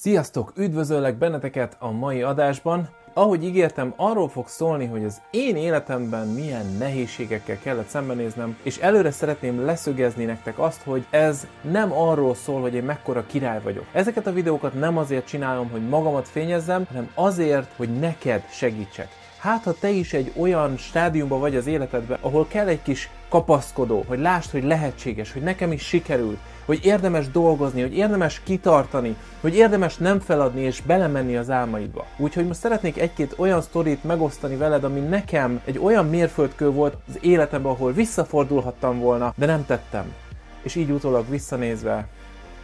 Sziasztok! 0.00 0.52
Üdvözöllek 0.56 1.18
benneteket 1.18 1.76
a 1.78 1.90
mai 1.90 2.22
adásban. 2.22 2.88
Ahogy 3.14 3.44
ígértem, 3.44 3.92
arról 3.96 4.28
fog 4.28 4.48
szólni, 4.48 4.86
hogy 4.86 5.04
az 5.04 5.20
én 5.30 5.56
életemben 5.56 6.28
milyen 6.28 6.66
nehézségekkel 6.78 7.58
kellett 7.58 7.88
szembenéznem, 7.88 8.56
és 8.62 8.78
előre 8.78 9.10
szeretném 9.10 9.64
leszögezni 9.64 10.24
nektek 10.24 10.58
azt, 10.58 10.82
hogy 10.82 11.06
ez 11.10 11.46
nem 11.70 11.92
arról 11.92 12.34
szól, 12.34 12.60
hogy 12.60 12.74
én 12.74 12.82
mekkora 12.82 13.26
király 13.26 13.60
vagyok. 13.62 13.84
Ezeket 13.92 14.26
a 14.26 14.32
videókat 14.32 14.74
nem 14.74 14.96
azért 14.96 15.26
csinálom, 15.26 15.70
hogy 15.70 15.88
magamat 15.88 16.28
fényezzem, 16.28 16.84
hanem 16.88 17.10
azért, 17.14 17.72
hogy 17.76 17.98
neked 17.98 18.42
segítsek. 18.50 19.19
Hát, 19.40 19.64
ha 19.64 19.72
te 19.72 19.88
is 19.88 20.12
egy 20.12 20.32
olyan 20.36 20.76
stádiumban 20.76 21.40
vagy 21.40 21.56
az 21.56 21.66
életedben, 21.66 22.18
ahol 22.20 22.46
kell 22.46 22.66
egy 22.66 22.82
kis 22.82 23.10
kapaszkodó, 23.28 24.04
hogy 24.06 24.18
lásd, 24.18 24.50
hogy 24.50 24.64
lehetséges, 24.64 25.32
hogy 25.32 25.42
nekem 25.42 25.72
is 25.72 25.82
sikerült, 25.82 26.38
hogy 26.64 26.84
érdemes 26.84 27.30
dolgozni, 27.30 27.80
hogy 27.80 27.96
érdemes 27.96 28.40
kitartani, 28.44 29.16
hogy 29.40 29.54
érdemes 29.54 29.96
nem 29.96 30.20
feladni 30.20 30.60
és 30.60 30.80
belemenni 30.80 31.36
az 31.36 31.50
álmaidba. 31.50 32.06
Úgyhogy 32.16 32.46
most 32.46 32.58
szeretnék 32.58 32.98
egy-két 32.98 33.34
olyan 33.36 33.60
sztorit 33.60 34.04
megosztani 34.04 34.56
veled, 34.56 34.84
ami 34.84 35.00
nekem 35.00 35.60
egy 35.64 35.78
olyan 35.78 36.08
mérföldkő 36.08 36.70
volt 36.70 36.96
az 37.08 37.18
életemben, 37.20 37.72
ahol 37.72 37.92
visszafordulhattam 37.92 38.98
volna, 38.98 39.32
de 39.36 39.46
nem 39.46 39.66
tettem. 39.66 40.14
És 40.62 40.74
így 40.74 40.90
utólag 40.90 41.28
visszanézve, 41.28 42.06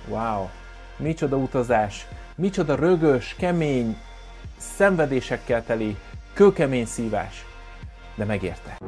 wow, 0.09 0.49
micsoda 0.97 1.37
utazás, 1.37 2.07
micsoda 2.35 2.75
rögös, 2.75 3.35
kemény, 3.39 3.97
szenvedésekkel 4.59 5.65
teli, 5.65 5.97
kőkemény 6.37 6.85
szívás, 6.85 7.45
de 8.17 8.25
megérte. 8.25 8.79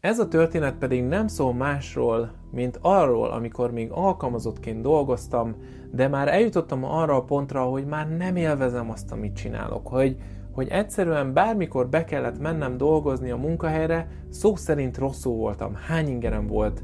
Ez 0.00 0.18
a 0.18 0.28
történet 0.28 0.74
pedig 0.74 1.04
nem 1.04 1.26
szól 1.26 1.54
másról, 1.54 2.32
mint 2.50 2.78
arról, 2.82 3.30
amikor 3.30 3.72
még 3.72 3.90
alkalmazottként 3.90 4.82
dolgoztam, 4.82 5.56
de 5.90 6.08
már 6.08 6.28
eljutottam 6.28 6.84
arra 6.84 7.16
a 7.16 7.24
pontra, 7.24 7.62
hogy 7.62 7.86
már 7.86 8.16
nem 8.16 8.36
élvezem 8.36 8.90
azt, 8.90 9.12
amit 9.12 9.36
csinálok, 9.36 9.86
hogy, 9.86 10.16
hogy 10.52 10.68
egyszerűen 10.68 11.32
bármikor 11.32 11.88
be 11.88 12.04
kellett 12.04 12.40
mennem 12.40 12.76
dolgozni 12.76 13.30
a 13.30 13.36
munkahelyre, 13.36 14.08
szó 14.30 14.56
szerint 14.56 14.98
rosszul 14.98 15.36
voltam, 15.36 15.74
hány 15.74 16.08
ingerem 16.08 16.46
volt, 16.46 16.82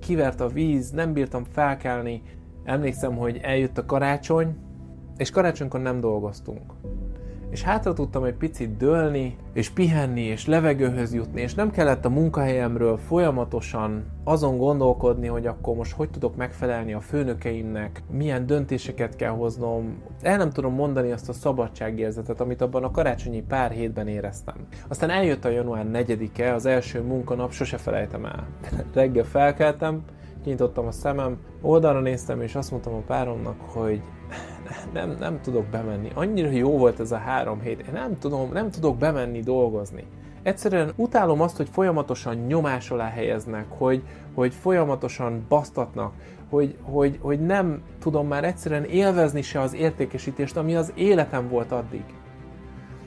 kivert 0.00 0.40
a 0.40 0.48
víz, 0.48 0.90
nem 0.90 1.12
bírtam 1.12 1.44
felkelni, 1.44 2.22
emlékszem, 2.64 3.16
hogy 3.16 3.40
eljött 3.42 3.78
a 3.78 3.86
karácsony, 3.86 4.66
és 5.18 5.30
karácsonykor 5.30 5.80
nem 5.80 6.00
dolgoztunk 6.00 6.72
és 7.50 7.62
hátra 7.62 7.92
tudtam 7.92 8.24
egy 8.24 8.34
picit 8.34 8.76
dőlni, 8.76 9.36
és 9.52 9.70
pihenni, 9.70 10.20
és 10.20 10.46
levegőhöz 10.46 11.14
jutni, 11.14 11.40
és 11.40 11.54
nem 11.54 11.70
kellett 11.70 12.04
a 12.04 12.08
munkahelyemről 12.08 12.96
folyamatosan 12.96 14.04
azon 14.24 14.58
gondolkodni, 14.58 15.26
hogy 15.26 15.46
akkor 15.46 15.76
most 15.76 15.92
hogy 15.92 16.10
tudok 16.10 16.36
megfelelni 16.36 16.92
a 16.92 17.00
főnökeimnek, 17.00 18.02
milyen 18.10 18.46
döntéseket 18.46 19.16
kell 19.16 19.30
hoznom. 19.30 20.02
El 20.22 20.36
nem 20.36 20.50
tudom 20.50 20.74
mondani 20.74 21.12
azt 21.12 21.28
a 21.28 21.32
szabadságérzetet, 21.32 22.40
amit 22.40 22.60
abban 22.60 22.84
a 22.84 22.90
karácsonyi 22.90 23.42
pár 23.42 23.70
hétben 23.70 24.08
éreztem. 24.08 24.56
Aztán 24.88 25.10
eljött 25.10 25.44
a 25.44 25.48
január 25.48 25.86
4-e, 25.92 26.54
az 26.54 26.66
első 26.66 27.02
munkanap, 27.02 27.52
sose 27.52 27.76
felejtem 27.76 28.24
el. 28.24 28.46
Reggel 28.94 29.24
felkeltem, 29.24 30.02
kinyitottam 30.42 30.86
a 30.86 30.92
szemem, 30.92 31.38
oldalra 31.60 32.00
néztem, 32.00 32.40
és 32.40 32.54
azt 32.54 32.70
mondtam 32.70 32.94
a 32.94 33.02
páromnak, 33.06 33.60
hogy 33.60 34.02
nem, 34.92 35.16
nem 35.18 35.40
tudok 35.40 35.64
bemenni. 35.64 36.10
Annyira 36.14 36.50
jó 36.50 36.78
volt 36.78 37.00
ez 37.00 37.12
a 37.12 37.16
három 37.16 37.60
hét, 37.60 37.80
én 37.80 37.92
nem, 37.92 38.18
tudom, 38.18 38.52
nem 38.52 38.70
tudok 38.70 38.98
bemenni 38.98 39.40
dolgozni. 39.40 40.04
Egyszerűen 40.42 40.92
utálom 40.96 41.40
azt, 41.40 41.56
hogy 41.56 41.68
folyamatosan 41.68 42.36
nyomás 42.36 42.90
alá 42.90 43.08
helyeznek, 43.08 43.64
hogy, 43.68 44.02
hogy 44.34 44.54
folyamatosan 44.54 45.44
basztatnak, 45.48 46.12
hogy, 46.50 46.76
hogy, 46.82 47.18
hogy 47.20 47.40
nem 47.40 47.82
tudom 47.98 48.26
már 48.26 48.44
egyszerűen 48.44 48.84
élvezni 48.84 49.42
se 49.42 49.60
az 49.60 49.74
értékesítést, 49.74 50.56
ami 50.56 50.74
az 50.74 50.92
életem 50.94 51.48
volt 51.48 51.72
addig. 51.72 52.04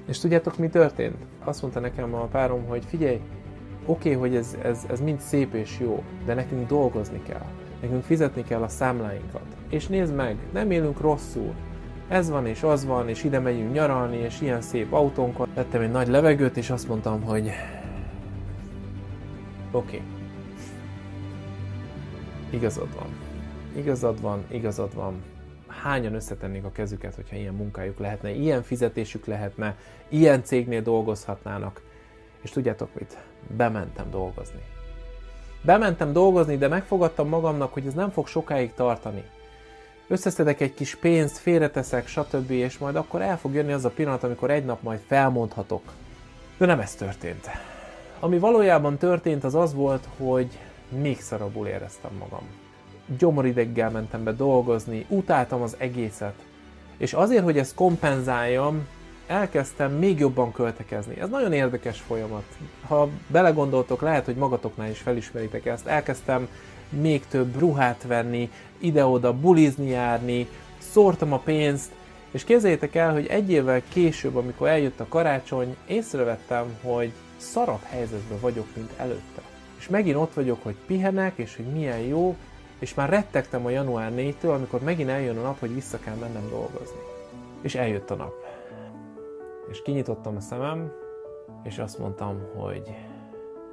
És 0.08 0.20
tudjátok, 0.20 0.58
mi 0.58 0.70
történt? 0.70 1.18
Azt 1.44 1.62
mondta 1.62 1.80
nekem 1.80 2.14
a 2.14 2.26
párom, 2.26 2.66
hogy 2.68 2.86
figyelj, 2.86 3.20
oké, 3.86 4.16
okay, 4.16 4.22
hogy 4.22 4.36
ez, 4.36 4.58
ez, 4.64 4.86
ez 4.90 5.02
mind 5.02 5.20
szép 5.20 5.54
és 5.54 5.80
jó, 5.80 6.04
de 6.26 6.34
nekünk 6.34 6.68
dolgozni 6.68 7.22
kell. 7.24 7.46
Nekünk 7.82 8.04
fizetni 8.04 8.44
kell 8.44 8.62
a 8.62 8.68
számláinkat. 8.68 9.46
És 9.70 9.88
nézd 9.88 10.16
meg, 10.16 10.38
nem 10.54 10.72
élünk 10.72 11.02
rosszul. 11.02 11.54
Ez 12.08 12.30
van 12.30 12.48
és 12.48 12.64
az 12.64 12.86
van, 12.86 13.10
és 13.10 13.24
ide 13.24 13.40
megyünk 13.40 13.74
nyaralni, 13.74 14.18
és 14.18 14.42
ilyen 14.42 14.62
szép 14.62 14.94
autónk 14.94 15.38
van. 15.38 15.50
Vettem 15.54 15.82
egy 15.82 15.92
nagy 15.92 16.08
levegőt, 16.08 16.58
és 16.58 16.70
azt 16.70 16.88
mondtam, 16.88 17.22
hogy 17.22 17.52
oké. 19.72 19.96
Okay. 19.96 20.02
Igazad 22.50 22.96
van. 22.96 23.08
Igazad 23.76 24.22
van, 24.22 24.44
igazad 24.48 24.96
van. 24.96 25.24
Hányan 25.68 26.14
összetennék 26.14 26.64
a 26.64 26.72
kezüket, 26.72 27.16
hogyha 27.16 27.36
ilyen 27.36 27.54
munkájuk 27.54 28.00
lehetne, 28.00 28.32
ilyen 28.32 28.64
fizetésük 28.64 29.26
lehetne, 29.26 29.78
ilyen 30.10 30.44
cégnél 30.44 30.82
dolgozhatnának. 30.82 31.82
És 32.42 32.50
tudjátok 32.50 32.90
mit? 32.94 33.18
Bementem 33.58 34.10
dolgozni. 34.10 34.62
Bementem 35.62 36.14
dolgozni, 36.14 36.58
de 36.58 36.68
megfogadtam 36.68 37.28
magamnak, 37.28 37.74
hogy 37.74 37.86
ez 37.86 37.94
nem 37.94 38.10
fog 38.10 38.28
sokáig 38.28 38.74
tartani. 38.74 39.24
Összeszedek 40.08 40.62
egy 40.62 40.74
kis 40.74 40.96
pénzt, 40.96 41.38
félreteszek, 41.38 42.08
stb. 42.08 42.52
és 42.52 42.78
majd 42.78 42.96
akkor 42.96 43.22
el 43.22 43.38
fog 43.38 43.54
jönni 43.54 43.72
az 43.72 43.86
a 43.86 43.90
pillanat, 43.90 44.24
amikor 44.24 44.52
egy 44.52 44.66
nap 44.66 44.82
majd 44.82 45.00
felmondhatok. 45.08 45.82
De 46.58 46.66
nem 46.66 46.80
ez 46.80 46.96
történt. 46.96 47.50
Ami 48.20 48.40
valójában 48.40 48.98
történt, 48.98 49.44
az 49.44 49.56
az 49.56 49.74
volt, 49.74 50.08
hogy 50.18 50.58
még 50.90 51.22
szarabul 51.22 51.68
éreztem 51.68 52.12
magam. 52.20 52.44
Gyomorideggel 53.18 53.90
mentem 53.90 54.24
be 54.24 54.32
dolgozni, 54.34 55.06
utáltam 55.10 55.62
az 55.62 55.76
egészet. 55.78 56.36
És 56.98 57.14
azért, 57.14 57.44
hogy 57.44 57.58
ezt 57.58 57.76
kompenzáljam, 57.76 58.88
elkezdtem 59.32 59.92
még 59.92 60.20
jobban 60.20 60.52
költekezni. 60.52 61.20
Ez 61.20 61.30
nagyon 61.30 61.54
érdekes 61.54 62.00
folyamat. 62.00 62.44
Ha 62.88 63.10
belegondoltok, 63.28 64.02
lehet, 64.02 64.26
hogy 64.26 64.36
magatoknál 64.36 64.90
is 64.90 65.00
felismeritek 65.00 65.66
ezt. 65.66 65.88
Elkezdtem 65.88 66.48
még 66.90 67.26
több 67.28 67.60
ruhát 67.60 68.04
venni, 68.08 68.52
ide-oda 68.78 69.34
bulizni 69.34 69.90
járni, 69.90 70.48
szórtam 70.78 71.34
a 71.34 71.38
pénzt, 71.38 71.92
és 72.32 72.44
képzeljétek 72.44 72.96
el, 72.96 73.14
hogy 73.14 73.28
egy 73.28 73.52
évvel 73.52 73.82
később, 73.90 74.36
amikor 74.36 74.68
eljött 74.68 75.00
a 75.00 75.08
karácsony, 75.10 75.76
észrevettem, 75.88 76.78
hogy 76.82 77.12
szarabb 77.38 77.84
helyzetben 77.84 78.40
vagyok, 78.40 78.68
mint 78.76 78.92
előtte. 78.98 79.42
És 79.80 79.90
megint 79.90 80.16
ott 80.16 80.34
vagyok, 80.34 80.64
hogy 80.64 80.76
pihenek, 80.86 81.34
és 81.36 81.56
hogy 81.56 81.66
milyen 81.66 82.00
jó, 82.00 82.36
és 82.80 82.94
már 82.94 83.10
rettegtem 83.10 83.66
a 83.66 83.70
január 83.70 84.12
4-től, 84.16 84.54
amikor 84.54 84.80
megint 84.80 85.10
eljön 85.10 85.38
a 85.38 85.42
nap, 85.42 85.60
hogy 85.60 85.74
vissza 85.74 86.00
kell 86.00 86.16
mennem 86.16 86.50
dolgozni. 86.50 87.00
És 87.62 87.76
eljött 87.76 88.12
a 88.12 88.16
nap. 88.16 88.41
És 89.72 89.82
kinyitottam 89.82 90.36
a 90.36 90.40
szemem, 90.40 90.92
és 91.64 91.80
azt 91.80 92.00
mondtam, 92.00 92.38
hogy 92.56 92.96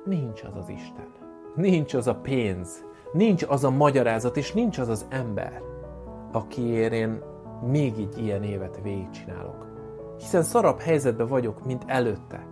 nincs 0.04 0.42
az 0.42 0.56
az 0.56 0.68
Isten. 0.68 1.08
Nincs 1.54 1.94
az 1.94 2.06
a 2.06 2.14
pénz. 2.14 2.84
Nincs 3.12 3.42
az 3.48 3.64
a 3.64 3.70
magyarázat, 3.70 4.36
és 4.36 4.52
nincs 4.52 4.78
az 4.78 4.88
az 4.88 5.06
ember, 5.08 5.62
akiért 6.32 6.92
én 6.92 7.20
még 7.66 7.98
így 7.98 8.18
ilyen 8.18 8.42
évet 8.42 8.80
végigcsinálok. 8.82 9.66
Hiszen 10.18 10.42
szarabb 10.42 10.80
helyzetben 10.80 11.26
vagyok, 11.26 11.64
mint 11.64 11.84
előtte. 11.86 12.46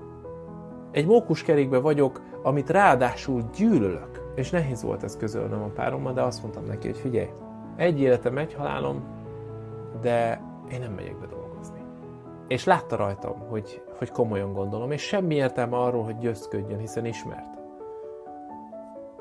Egy 0.91 1.07
mókuskerékbe 1.07 1.79
vagyok, 1.79 2.23
amit 2.43 2.71
ráadásul 2.71 3.43
gyűlölök. 3.57 4.33
És 4.35 4.51
nehéz 4.51 4.83
volt 4.83 5.03
ez 5.03 5.17
közölnöm 5.17 5.63
a 5.63 5.71
párommal, 5.75 6.13
de 6.13 6.23
azt 6.23 6.43
mondtam 6.43 6.65
neki, 6.65 6.87
hogy 6.87 6.99
figyelj, 6.99 7.29
egy 7.77 8.01
életem, 8.01 8.39
egy 8.39 8.55
halálom, 8.55 9.05
de 10.01 10.43
én 10.73 10.81
nem 10.81 10.93
megyek 10.93 11.19
be 11.19 11.27
dolgozni 11.27 11.46
és 12.49 12.65
látta 12.65 12.97
rajtam, 12.97 13.39
hogy, 13.49 13.83
hogy 13.99 14.11
komolyan 14.11 14.53
gondolom, 14.53 14.91
és 14.91 15.03
semmi 15.03 15.35
értelme 15.35 15.77
arról, 15.77 16.05
hogy 16.05 16.19
győzködjön, 16.19 16.79
hiszen 16.79 17.07
ismert. 17.07 17.59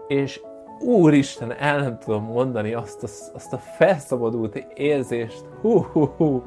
És 0.08 0.42
úristen, 0.80 1.52
el 1.52 1.80
nem 1.80 2.00
tudom 2.00 2.24
mondani 2.24 2.74
azt 2.74 3.04
a, 3.04 3.08
azt 3.36 3.54
a 3.54 3.58
felszabadult 3.58 4.56
érzést, 4.74 5.46
hú, 5.62 5.82
hú, 5.82 6.06
hú, 6.18 6.44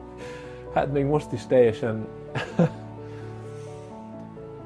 hát 0.74 0.92
még 0.92 1.04
most 1.04 1.32
is 1.32 1.46
teljesen. 1.46 2.06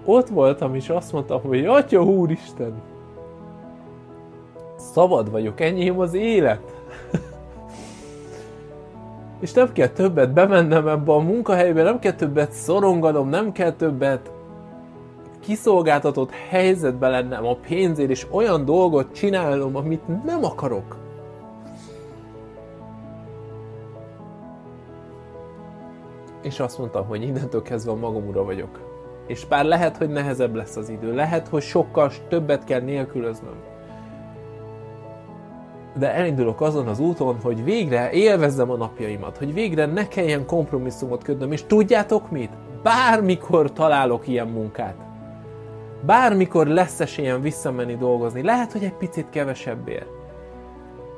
Ott 0.04 0.28
voltam, 0.28 0.74
és 0.74 0.88
azt 0.88 1.12
mondtam, 1.12 1.42
hogy 1.42 1.64
Atya 1.64 2.02
úristen, 2.02 2.82
szabad 4.76 5.30
vagyok, 5.30 5.60
enyém 5.60 5.98
az 5.98 6.14
élet 6.14 6.82
és 9.42 9.52
nem 9.52 9.72
kell 9.72 9.88
többet 9.88 10.32
bemennem 10.32 10.88
ebbe 10.88 11.12
a 11.12 11.18
munkahelybe, 11.18 11.82
nem 11.82 11.98
kell 11.98 12.12
többet 12.12 12.52
szoronganom, 12.52 13.28
nem 13.28 13.52
kell 13.52 13.72
többet 13.72 14.30
kiszolgáltatott 15.40 16.30
helyzetbe 16.30 17.08
lennem 17.08 17.46
a 17.46 17.54
pénzért, 17.54 18.10
és 18.10 18.26
olyan 18.30 18.64
dolgot 18.64 19.12
csinálnom, 19.14 19.76
amit 19.76 20.24
nem 20.24 20.44
akarok. 20.44 20.96
És 26.42 26.60
azt 26.60 26.78
mondtam, 26.78 27.06
hogy 27.06 27.22
innentől 27.22 27.62
kezdve 27.62 27.92
a 27.92 27.96
magam 27.96 28.28
ura 28.28 28.44
vagyok. 28.44 28.80
És 29.26 29.44
bár 29.46 29.64
lehet, 29.64 29.96
hogy 29.96 30.08
nehezebb 30.08 30.54
lesz 30.54 30.76
az 30.76 30.88
idő, 30.88 31.14
lehet, 31.14 31.48
hogy 31.48 31.62
sokkal 31.62 32.10
többet 32.28 32.64
kell 32.64 32.80
nélkülöznöm. 32.80 33.71
De 35.94 36.14
elindulok 36.14 36.60
azon 36.60 36.86
az 36.86 36.98
úton, 36.98 37.36
hogy 37.42 37.64
végre 37.64 38.10
élvezzem 38.10 38.70
a 38.70 38.76
napjaimat, 38.76 39.36
hogy 39.36 39.54
végre 39.54 39.86
ne 39.86 40.08
kelljen 40.08 40.46
kompromisszumot 40.46 41.22
ködnöm, 41.22 41.52
és 41.52 41.64
tudjátok 41.66 42.30
mit? 42.30 42.50
Bármikor 42.82 43.72
találok 43.72 44.28
ilyen 44.28 44.48
munkát. 44.48 44.96
Bármikor 46.06 46.66
lesz 46.66 47.00
esélyem 47.00 47.40
visszamenni 47.40 47.96
dolgozni. 47.96 48.42
Lehet, 48.42 48.72
hogy 48.72 48.84
egy 48.84 48.94
picit 48.94 49.26
kevesebbért. 49.30 50.08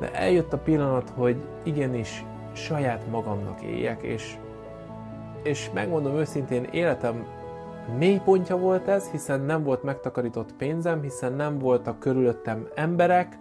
De 0.00 0.12
eljött 0.12 0.52
a 0.52 0.58
pillanat, 0.58 1.12
hogy 1.16 1.36
igenis 1.62 2.24
saját 2.52 3.10
magamnak 3.10 3.62
éljek, 3.62 4.02
és, 4.02 4.36
és 5.42 5.70
megmondom 5.74 6.16
őszintén, 6.16 6.68
életem 6.70 7.26
mélypontja 7.98 8.56
volt 8.56 8.88
ez, 8.88 9.08
hiszen 9.10 9.40
nem 9.40 9.62
volt 9.62 9.82
megtakarított 9.82 10.52
pénzem, 10.52 11.02
hiszen 11.02 11.32
nem 11.32 11.58
voltak 11.58 11.98
körülöttem 11.98 12.68
emberek, 12.74 13.38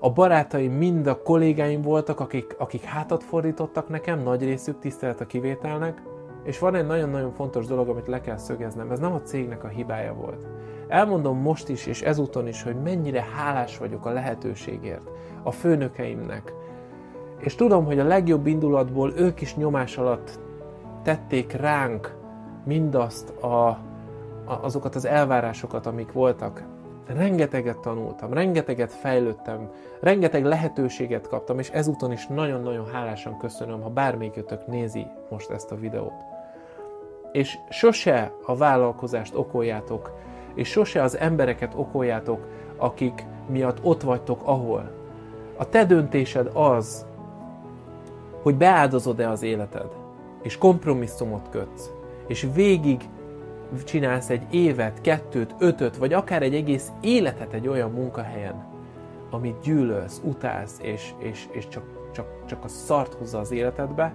a 0.00 0.12
barátaim 0.12 0.72
mind 0.72 1.06
a 1.06 1.22
kollégáim 1.22 1.82
voltak, 1.82 2.20
akik, 2.20 2.54
akik 2.58 2.82
hátat 2.82 3.22
fordítottak 3.22 3.88
nekem, 3.88 4.22
nagy 4.22 4.42
részük 4.42 4.78
tisztelet 4.78 5.20
a 5.20 5.26
kivételnek, 5.26 6.02
és 6.44 6.58
van 6.58 6.74
egy 6.74 6.86
nagyon-nagyon 6.86 7.32
fontos 7.32 7.66
dolog, 7.66 7.88
amit 7.88 8.06
le 8.06 8.20
kell 8.20 8.36
szögeznem, 8.36 8.90
ez 8.90 8.98
nem 8.98 9.12
a 9.12 9.20
cégnek 9.20 9.64
a 9.64 9.68
hibája 9.68 10.14
volt. 10.14 10.46
Elmondom 10.88 11.38
most 11.38 11.68
is, 11.68 11.86
és 11.86 12.02
ezúton 12.02 12.46
is, 12.46 12.62
hogy 12.62 12.82
mennyire 12.82 13.24
hálás 13.36 13.78
vagyok 13.78 14.06
a 14.06 14.12
lehetőségért, 14.12 15.10
a 15.42 15.50
főnökeimnek. 15.50 16.52
És 17.38 17.54
tudom, 17.54 17.84
hogy 17.84 17.98
a 17.98 18.04
legjobb 18.04 18.46
indulatból 18.46 19.12
ők 19.16 19.40
is 19.40 19.56
nyomás 19.56 19.96
alatt 19.96 20.40
tették 21.02 21.52
ránk 21.52 22.16
mindazt 22.64 23.30
a, 23.30 23.46
a, 23.66 23.78
azokat 24.44 24.94
az 24.94 25.04
elvárásokat, 25.04 25.86
amik 25.86 26.12
voltak. 26.12 26.64
Rengeteget 27.06 27.78
tanultam, 27.78 28.32
rengeteget 28.32 28.92
fejlődtem, 28.92 29.70
rengeteg 30.00 30.44
lehetőséget 30.44 31.28
kaptam, 31.28 31.58
és 31.58 31.70
ezúton 31.70 32.12
is 32.12 32.26
nagyon-nagyon 32.26 32.86
hálásan 32.86 33.38
köszönöm, 33.38 33.80
ha 33.80 33.88
bármelyikőtök 33.88 34.66
nézi 34.66 35.06
most 35.30 35.50
ezt 35.50 35.70
a 35.70 35.76
videót. 35.76 36.24
És 37.32 37.58
sose 37.70 38.32
a 38.44 38.56
vállalkozást 38.56 39.34
okoljátok, 39.34 40.12
és 40.54 40.68
sose 40.68 41.02
az 41.02 41.18
embereket 41.18 41.72
okoljátok, 41.76 42.46
akik 42.76 43.26
miatt 43.48 43.78
ott 43.82 44.02
vagytok, 44.02 44.40
ahol. 44.44 44.90
A 45.56 45.68
te 45.68 45.84
döntésed 45.84 46.50
az, 46.54 47.06
hogy 48.42 48.56
beáldozod-e 48.56 49.30
az 49.30 49.42
életed, 49.42 49.88
és 50.42 50.58
kompromisszumot 50.58 51.48
kötsz, 51.48 51.90
és 52.26 52.48
végig 52.54 53.08
csinálsz 53.84 54.30
egy 54.30 54.46
évet, 54.50 55.00
kettőt, 55.00 55.54
ötöt, 55.58 55.96
vagy 55.96 56.12
akár 56.12 56.42
egy 56.42 56.54
egész 56.54 56.88
életet 57.00 57.52
egy 57.52 57.68
olyan 57.68 57.90
munkahelyen, 57.90 58.64
amit 59.30 59.60
gyűlölsz, 59.62 60.20
utálsz, 60.24 60.78
és, 60.82 61.12
és, 61.18 61.46
és 61.52 61.68
csak, 61.68 61.84
csak, 62.12 62.26
csak 62.46 62.64
a 62.64 62.68
szart 62.68 63.14
hozza 63.14 63.38
az 63.38 63.50
életedbe, 63.50 64.14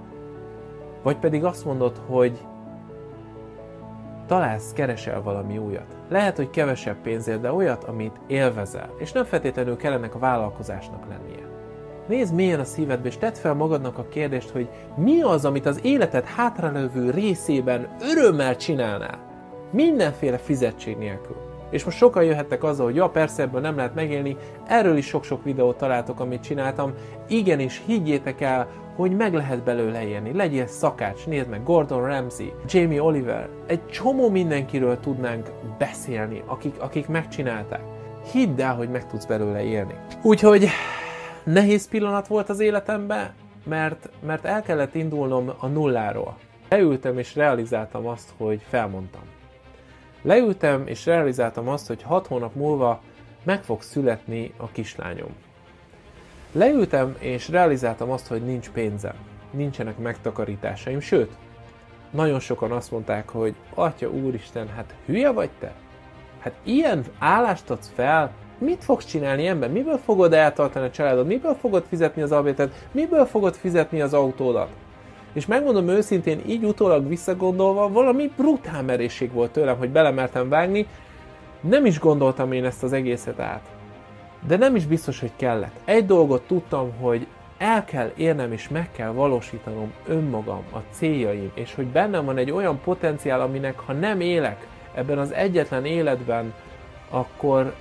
vagy 1.03 1.18
pedig 1.18 1.44
azt 1.44 1.65
mondod, 1.65 2.01
hogy 2.07 2.39
találsz, 4.27 4.74
keresel 4.74 5.21
valami 5.21 5.57
újat. 5.57 5.95
Lehet, 6.09 6.36
hogy 6.36 6.50
kevesebb 6.50 7.01
pénzért, 7.01 7.42
de 7.42 7.53
olyat, 7.53 7.83
amit 7.83 8.19
élvezel, 8.27 8.94
és 8.98 9.12
nem 9.12 9.24
feltétlenül 9.24 9.77
kellene 9.77 10.09
a 10.13 10.19
vállalkozásnak 10.19 11.07
lennie. 11.09 11.50
Nézd 12.07 12.33
mélyen 12.33 12.59
a 12.59 12.63
szívedbe, 12.63 13.07
és 13.07 13.18
tedd 13.18 13.33
fel 13.33 13.53
magadnak 13.53 13.98
a 13.98 14.07
kérdést, 14.09 14.50
hogy 14.50 14.69
mi 14.95 15.21
az, 15.21 15.45
amit 15.45 15.65
az 15.65 15.80
életed 15.83 16.25
hátralövő 16.25 17.09
részében 17.09 17.95
örömmel 18.01 18.56
csinálnál. 18.56 19.30
Mindenféle 19.71 20.38
fizetség 20.38 20.97
nélkül. 20.97 21.35
És 21.69 21.83
most 21.83 21.97
sokan 21.97 22.23
jöhettek 22.23 22.63
azzal, 22.63 22.85
hogy 22.85 22.95
ja, 22.95 23.09
persze 23.09 23.41
ebből 23.41 23.62
nem 23.62 23.75
lehet 23.75 23.95
megélni, 23.95 24.38
erről 24.68 24.97
is 24.97 25.06
sok-sok 25.06 25.44
videót 25.44 25.77
találtok, 25.77 26.19
amit 26.19 26.44
csináltam. 26.44 26.94
Igenis, 27.27 27.81
higgyétek 27.85 28.41
el, 28.41 28.68
hogy 28.95 29.15
meg 29.15 29.33
lehet 29.33 29.63
belőle 29.63 30.07
élni. 30.07 30.33
Legyél 30.33 30.68
szakács, 30.68 31.25
nézd 31.25 31.50
meg, 31.50 31.63
Gordon 31.63 32.06
Ramsay, 32.06 32.53
Jamie 32.68 33.03
Oliver, 33.03 33.50
egy 33.68 33.88
csomó 33.88 34.29
mindenkiről 34.29 35.00
tudnánk 35.00 35.50
beszélni, 35.77 36.44
akik, 36.45 36.75
akik 36.79 37.07
megcsinálták. 37.07 37.81
Hidd 38.31 38.62
el, 38.62 38.75
hogy 38.75 38.89
meg 38.89 39.07
tudsz 39.07 39.25
belőle 39.25 39.63
élni. 39.63 39.95
Úgyhogy 40.21 40.67
nehéz 41.44 41.88
pillanat 41.88 42.27
volt 42.27 42.50
az 42.50 42.59
életemben, 42.59 43.33
mert, 43.63 44.09
mert 44.25 44.45
el 44.45 44.62
kellett 44.62 44.95
indulnom 44.95 45.51
a 45.57 45.67
nulláról. 45.67 46.38
Leültem 46.69 47.17
és 47.17 47.35
realizáltam 47.35 48.07
azt, 48.07 48.29
hogy 48.38 48.62
felmondtam. 48.69 49.21
Leültem 50.21 50.88
és 50.88 51.06
realizáltam 51.06 51.68
azt, 51.68 51.88
hogy 51.88 52.01
hat 52.01 52.27
hónap 52.27 52.56
múlva 52.56 53.01
meg 53.44 53.63
fog 53.63 53.81
születni 53.81 54.53
a 54.57 54.68
kislányom. 54.71 55.35
Leültem 56.51 57.15
és 57.19 57.50
realizáltam 57.50 58.12
azt, 58.12 58.27
hogy 58.27 58.45
nincs 58.45 58.69
pénzem, 58.69 59.15
nincsenek 59.51 59.97
megtakarításaim, 59.97 61.00
sőt, 61.00 61.31
nagyon 62.09 62.39
sokan 62.39 62.71
azt 62.71 62.91
mondták, 62.91 63.29
hogy 63.29 63.56
Atya 63.73 64.09
Úristen, 64.09 64.68
hát 64.68 64.94
hülye 65.06 65.31
vagy 65.31 65.50
te? 65.59 65.73
Hát 66.39 66.53
ilyen 66.63 67.06
állást 67.19 67.69
adsz 67.69 67.91
fel, 67.95 68.31
mit 68.57 68.83
fogsz 68.83 69.06
csinálni 69.06 69.47
ember? 69.47 69.71
Miből 69.71 69.97
fogod 69.97 70.33
eltartani 70.33 70.85
a 70.85 70.91
családod? 70.91 71.27
Miből 71.27 71.53
fogod 71.53 71.83
fizetni 71.89 72.21
az 72.21 72.31
albétet? 72.31 72.88
Miből 72.91 73.25
fogod 73.25 73.56
fizetni 73.56 74.01
az 74.01 74.13
autódat? 74.13 74.69
És 75.33 75.45
megmondom 75.45 75.87
őszintén, 75.87 76.41
így 76.47 76.63
utólag 76.63 77.07
visszagondolva, 77.07 77.89
valami 77.89 78.31
brutál 78.37 78.83
merészség 78.83 79.31
volt 79.31 79.51
tőlem, 79.51 79.77
hogy 79.77 79.89
belemertem 79.89 80.49
vágni. 80.49 80.87
Nem 81.61 81.85
is 81.85 81.99
gondoltam 81.99 82.51
én 82.51 82.65
ezt 82.65 82.83
az 82.83 82.93
egészet 82.93 83.39
át. 83.39 83.69
De 84.47 84.57
nem 84.57 84.75
is 84.75 84.85
biztos, 84.85 85.19
hogy 85.19 85.31
kellett. 85.35 85.79
Egy 85.85 86.05
dolgot 86.05 86.41
tudtam, 86.47 86.91
hogy 86.99 87.27
el 87.57 87.85
kell 87.85 88.11
érnem 88.15 88.51
és 88.51 88.69
meg 88.69 88.91
kell 88.91 89.11
valósítanom 89.11 89.93
önmagam, 90.07 90.63
a 90.73 90.77
céljaim, 90.91 91.51
és 91.53 91.75
hogy 91.75 91.85
bennem 91.85 92.25
van 92.25 92.37
egy 92.37 92.51
olyan 92.51 92.79
potenciál, 92.83 93.41
aminek 93.41 93.79
ha 93.79 93.93
nem 93.93 94.19
élek 94.19 94.67
ebben 94.93 95.17
az 95.17 95.31
egyetlen 95.31 95.85
életben, 95.85 96.53
akkor, 97.09 97.73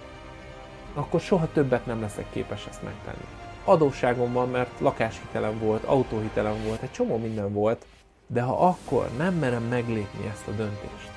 akkor 0.95 1.21
soha 1.21 1.49
többet 1.53 1.87
nem 1.87 2.01
leszek 2.01 2.27
képes 2.31 2.67
ezt 2.71 2.83
megtenni. 2.83 3.40
Adósságom 3.65 4.33
van, 4.33 4.51
mert 4.51 4.81
lakáshitelem 4.81 5.59
volt, 5.59 5.85
autóhitelem 5.85 6.57
volt, 6.67 6.83
egy 6.83 6.91
csomó 6.91 7.17
minden 7.17 7.53
volt, 7.53 7.85
de 8.27 8.43
ha 8.43 8.67
akkor 8.67 9.09
nem 9.19 9.35
merem 9.35 9.63
meglépni 9.63 10.27
ezt 10.33 10.49
a 10.49 10.51
döntést, 10.51 11.11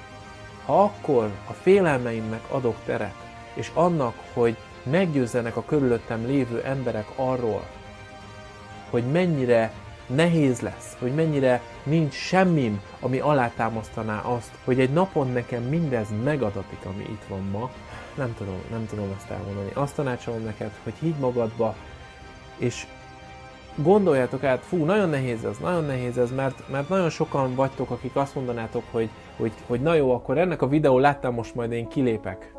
ha 0.65 0.83
akkor 0.83 1.31
a 1.49 1.53
félelmeimnek 1.53 2.51
adok 2.51 2.75
teret, 2.85 3.15
és 3.53 3.71
annak, 3.73 4.13
hogy 4.33 4.57
meggyőzzenek 4.83 5.55
a 5.55 5.63
körülöttem 5.63 6.25
lévő 6.25 6.61
emberek 6.61 7.07
arról, 7.15 7.63
hogy 8.89 9.03
mennyire 9.11 9.71
nehéz 10.07 10.59
lesz, 10.59 10.95
hogy 10.99 11.13
mennyire 11.13 11.61
nincs 11.83 12.13
semmim, 12.13 12.81
ami 12.99 13.19
alátámasztaná 13.19 14.19
azt, 14.19 14.51
hogy 14.63 14.79
egy 14.79 14.93
napon 14.93 15.31
nekem 15.31 15.63
mindez 15.63 16.07
megadatik, 16.23 16.85
ami 16.85 17.03
itt 17.03 17.23
van 17.27 17.47
ma, 17.51 17.71
nem 18.15 18.33
tudom, 18.37 18.61
nem 18.71 18.85
tudom 18.87 19.13
ezt 19.17 19.29
elmondani. 19.29 19.71
Azt 19.73 19.95
tanácsolom 19.95 20.43
neked, 20.43 20.71
hogy 20.83 20.93
higgy 20.99 21.19
magadba, 21.19 21.75
és 22.63 22.87
gondoljátok 23.75 24.43
át, 24.43 24.63
fú, 24.63 24.85
nagyon 24.85 25.09
nehéz 25.09 25.45
ez, 25.45 25.57
nagyon 25.57 25.85
nehéz 25.85 26.17
ez, 26.17 26.31
mert, 26.31 26.69
mert 26.71 26.89
nagyon 26.89 27.09
sokan 27.09 27.55
vagytok, 27.55 27.89
akik 27.89 28.15
azt 28.15 28.35
mondanátok, 28.35 28.83
hogy, 28.91 29.09
hogy, 29.37 29.51
hogy 29.67 29.81
na 29.81 29.93
jó, 29.93 30.13
akkor 30.13 30.37
ennek 30.37 30.61
a 30.61 30.67
videó 30.67 30.99
láttam, 30.99 31.33
most 31.33 31.55
majd 31.55 31.71
én 31.71 31.87
kilépek 31.87 32.53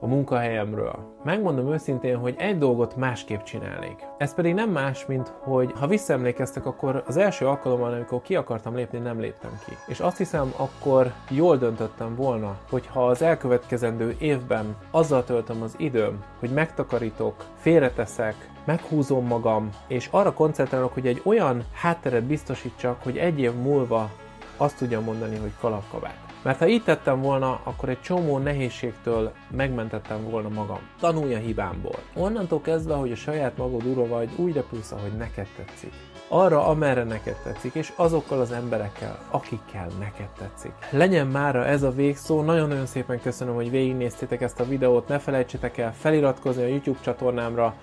a 0.00 0.06
munkahelyemről. 0.06 1.18
Megmondom 1.24 1.72
őszintén, 1.72 2.16
hogy 2.16 2.34
egy 2.38 2.58
dolgot 2.58 2.96
másképp 2.96 3.40
csinálnék. 3.40 4.06
Ez 4.18 4.34
pedig 4.34 4.54
nem 4.54 4.70
más, 4.70 5.06
mint 5.06 5.32
hogy 5.38 5.72
ha 5.78 5.86
visszaemlékeztek, 5.86 6.66
akkor 6.66 7.02
az 7.06 7.16
első 7.16 7.46
alkalommal, 7.46 7.92
amikor 7.92 8.22
ki 8.22 8.36
akartam 8.36 8.74
lépni, 8.74 8.98
nem 8.98 9.20
léptem 9.20 9.58
ki. 9.66 9.72
És 9.86 10.00
azt 10.00 10.16
hiszem, 10.16 10.52
akkor 10.56 11.12
jól 11.28 11.56
döntöttem 11.56 12.14
volna, 12.14 12.56
hogy 12.70 12.86
ha 12.86 13.06
az 13.06 13.22
elkövetkezendő 13.22 14.16
évben 14.18 14.76
azzal 14.90 15.24
töltöm 15.24 15.62
az 15.62 15.74
időm, 15.78 16.24
hogy 16.38 16.50
megtakarítok, 16.50 17.44
félreteszek, 17.56 18.50
meghúzom 18.64 19.26
magam, 19.26 19.68
és 19.86 20.08
arra 20.10 20.32
koncentrálok, 20.32 20.92
hogy 20.92 21.06
egy 21.06 21.22
olyan 21.24 21.64
hátteret 21.72 22.24
biztosítsak, 22.24 23.02
hogy 23.02 23.16
egy 23.16 23.40
év 23.40 23.52
múlva 23.52 24.10
azt 24.56 24.78
tudjam 24.78 25.04
mondani, 25.04 25.36
hogy 25.36 25.52
kalapkabát. 25.60 26.29
Mert 26.42 26.58
ha 26.58 26.66
így 26.66 26.82
tettem 26.84 27.20
volna, 27.20 27.60
akkor 27.64 27.88
egy 27.88 28.00
csomó 28.00 28.38
nehézségtől 28.38 29.32
megmentettem 29.50 30.30
volna 30.30 30.48
magam. 30.48 30.78
Tanulj 31.00 31.36
hibámból. 31.36 31.98
Onnantól 32.14 32.60
kezdve, 32.60 32.94
hogy 32.94 33.12
a 33.12 33.16
saját 33.16 33.56
magad 33.56 33.84
ura 33.84 34.06
vagy, 34.06 34.30
úgy 34.36 34.54
repülsz, 34.54 34.92
ahogy 34.92 35.12
neked 35.12 35.46
tetszik. 35.56 35.92
Arra, 36.28 36.66
amerre 36.66 37.04
neked 37.04 37.36
tetszik, 37.42 37.74
és 37.74 37.92
azokkal 37.96 38.40
az 38.40 38.52
emberekkel, 38.52 39.18
akikkel 39.30 39.86
neked 39.98 40.28
tetszik. 40.38 40.72
Legyen 40.90 41.26
mára 41.26 41.66
ez 41.66 41.82
a 41.82 41.90
végszó, 41.90 42.42
nagyon-nagyon 42.42 42.86
szépen 42.86 43.20
köszönöm, 43.20 43.54
hogy 43.54 43.70
végignéztétek 43.70 44.40
ezt 44.40 44.60
a 44.60 44.66
videót, 44.66 45.08
ne 45.08 45.18
felejtsetek 45.18 45.78
el 45.78 45.94
feliratkozni 45.94 46.62
a 46.62 46.66
YouTube 46.66 46.98
csatornámra, 47.00 47.74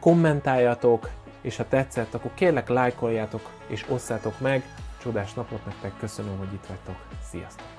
kommentáljatok, 0.00 1.08
és 1.40 1.56
ha 1.56 1.68
tetszett, 1.68 2.14
akkor 2.14 2.30
kérlek 2.34 2.68
lájkoljátok 2.68 3.50
és 3.66 3.84
osszátok 3.88 4.40
meg. 4.40 4.64
Csodás 5.02 5.34
napot 5.34 5.64
nektek, 5.66 5.92
köszönöm, 5.98 6.38
hogy 6.38 6.52
itt 6.52 6.66
vagytok. 6.66 6.96
Sziasztok! 7.30 7.73